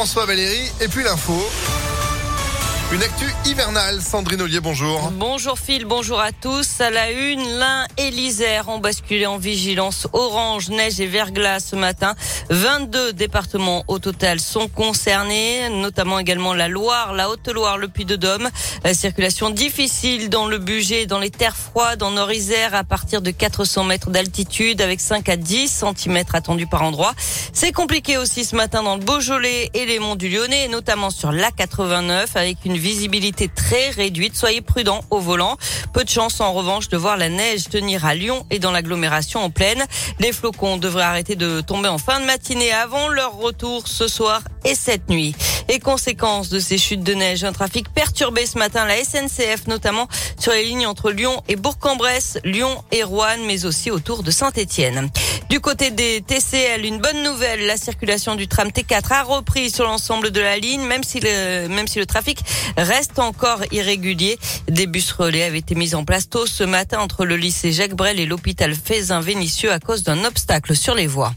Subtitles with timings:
[0.00, 1.34] François Valéry et puis l'info.
[2.92, 4.00] Une actu hivernale.
[4.02, 5.12] Sandrine Ollier, bonjour.
[5.12, 6.80] Bonjour Phil, bonjour à tous.
[6.80, 11.76] À la une, l'Ain et l'Isère ont basculé en vigilance orange, neige et verglas ce
[11.76, 12.16] matin.
[12.48, 18.50] 22 départements au total sont concernés, notamment également la Loire, la Haute-Loire, le Puy-de-Dôme.
[18.92, 23.84] Circulation difficile dans le budget, dans les terres froides, en Nord-Isère, à partir de 400
[23.84, 27.14] mètres d'altitude, avec 5 à 10 cm attendus par endroit.
[27.52, 31.30] C'est compliqué aussi ce matin dans le Beaujolais et les monts du Lyonnais, notamment sur
[31.30, 34.34] l'A89, avec une visibilité très réduite.
[34.36, 35.56] Soyez prudents au volant.
[35.92, 39.40] Peu de chance en revanche de voir la neige tenir à Lyon et dans l'agglomération
[39.40, 39.84] en pleine.
[40.18, 44.42] Les flocons devraient arrêter de tomber en fin de matinée avant leur retour ce soir
[44.64, 45.34] et cette nuit.
[45.72, 50.08] Et conséquence de ces chutes de neige, un trafic perturbé ce matin, la SNCF notamment
[50.36, 55.08] sur les lignes entre Lyon et Bourg-en-Bresse, Lyon et Rouen, mais aussi autour de Saint-Étienne.
[55.48, 59.84] Du côté des TCL, une bonne nouvelle, la circulation du tram T4 a repris sur
[59.84, 62.40] l'ensemble de la ligne, même si le, même si le trafic
[62.76, 64.40] reste encore irrégulier.
[64.66, 67.94] Des bus relais avaient été mis en place tôt ce matin entre le lycée Jacques
[67.94, 71.32] Brel et l'hôpital Fézin-Vénitieux à cause d'un obstacle sur les voies.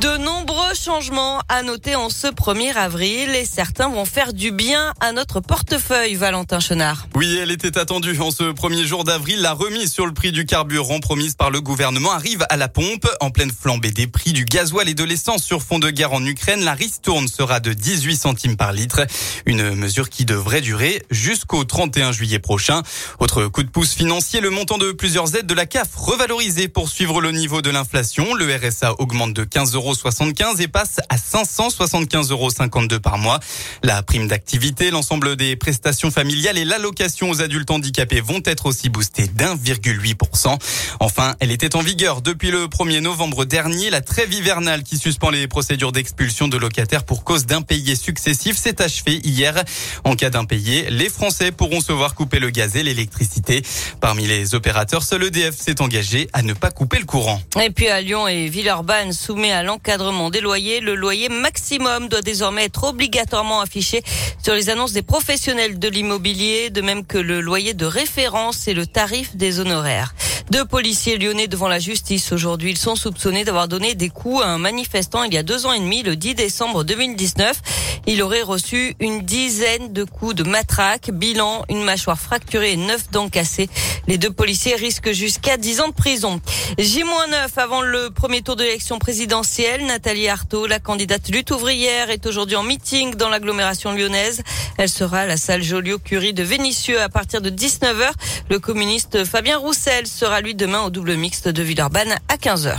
[0.00, 4.92] De nombreux changements à noter en ce 1er avril et certains vont faire du bien
[5.00, 7.06] à notre portefeuille, Valentin Chenard.
[7.14, 9.40] Oui, elle était attendue en ce premier jour d'avril.
[9.40, 13.06] La remise sur le prix du carburant promise par le gouvernement arrive à la pompe.
[13.20, 16.24] En pleine flambée des prix du gasoil et de l'essence sur fond de guerre en
[16.24, 19.06] Ukraine, la ristourne sera de 18 centimes par litre.
[19.46, 22.82] Une mesure qui devrait durer jusqu'au 31 juillet prochain.
[23.20, 26.88] Autre coup de pouce financier, le montant de plusieurs aides de la CAF revalorisé pour
[26.88, 28.34] suivre le niveau de l'inflation.
[28.34, 32.48] Le RSA augmente de 15 euros 75 et passe à 575,52 euros
[33.02, 33.40] par mois.
[33.82, 38.88] La prime d'activité, l'ensemble des prestations familiales et l'allocation aux adultes handicapés vont être aussi
[38.88, 40.56] boostées d'1,8%.
[41.00, 43.90] Enfin, elle était en vigueur depuis le 1er novembre dernier.
[43.90, 48.80] La trêve hivernale qui suspend les procédures d'expulsion de locataires pour cause d'impayés successifs s'est
[48.80, 49.62] achevée hier.
[50.04, 53.62] En cas d'impayés, les Français pourront se voir couper le gaz et l'électricité.
[54.00, 57.40] Parmi les opérateurs, seul EDF s'est engagé à ne pas couper le courant.
[57.60, 62.22] Et puis à Lyon et Villeurbanne soumet à encadrement des loyers, le loyer maximum doit
[62.22, 64.02] désormais être obligatoirement affiché
[64.42, 68.74] sur les annonces des professionnels de l'immobilier, de même que le loyer de référence et
[68.74, 70.14] le tarif des honoraires.
[70.50, 72.70] Deux policiers lyonnais devant la justice aujourd'hui.
[72.72, 75.72] Ils sont soupçonnés d'avoir donné des coups à un manifestant il y a deux ans
[75.72, 77.62] et demi, le 10 décembre 2019.
[78.06, 81.10] Il aurait reçu une dizaine de coups de matraque.
[81.10, 83.70] Bilan, une mâchoire fracturée et neuf dents cassées.
[84.06, 86.38] Les deux policiers risquent jusqu'à 10 ans de prison.
[86.78, 89.86] J-9 avant le premier tour de l'élection présidentielle.
[89.86, 94.42] Nathalie Arthaud, la candidate lutte ouvrière, est aujourd'hui en meeting dans l'agglomération lyonnaise.
[94.76, 98.10] Elle sera à la salle Joliot-Curie de Vénissieux à partir de 19h.
[98.50, 102.78] Le communiste Fabien Roussel sera lui demain au double mixte de Villeurbanne à 15h.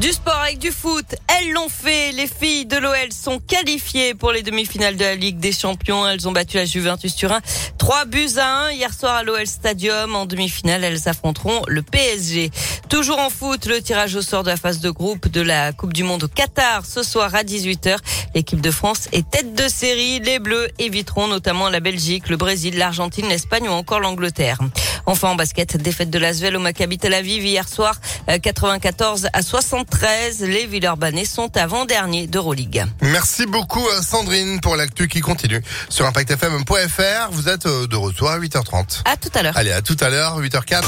[0.00, 2.12] Du sport avec du foot, elles l'ont fait.
[2.12, 6.06] Les filles de l'OL sont qualifiées pour les demi-finales de la Ligue des Champions.
[6.06, 7.40] Elles ont battu la Juventus Turin
[7.78, 10.14] 3 buts à 1 hier soir à l'OL Stadium.
[10.14, 12.50] En demi-finale, elles affronteront le PSG.
[12.88, 15.92] Toujours en foot, le tirage au sort de la phase de groupe de la Coupe
[15.92, 17.96] du Monde au Qatar ce soir à 18h.
[18.34, 20.20] L'équipe de France est tête de série.
[20.20, 24.58] Les Bleus éviteront notamment la Belgique, le Brésil, l'Argentine, l'Espagne ou encore l'Angleterre.
[25.04, 27.96] Enfin en basket, défaite de l'Asvel au Maccabi Tel Aviv hier soir,
[28.40, 30.42] 94 euh, à 73.
[30.42, 32.84] Les Villeurbanais sont avant-derniers d'Euroleague.
[33.02, 37.30] Merci beaucoup euh, Sandrine pour l'actu qui continue sur ImpactFM.fr.
[37.32, 39.02] Vous êtes euh, de retour à 8h30.
[39.04, 39.56] À tout à l'heure.
[39.56, 40.84] Allez, à tout à l'heure, 8h04.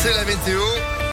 [0.00, 0.91] C'est la météo.